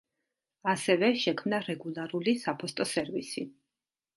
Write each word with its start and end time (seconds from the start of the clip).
ასევე, 0.71 1.09
შექმნა 1.25 1.59
რეგულარული 1.67 2.35
საფოსტო 2.47 2.89
სერვისი. 2.95 3.45